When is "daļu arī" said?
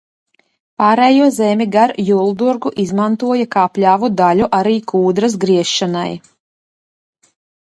4.23-4.75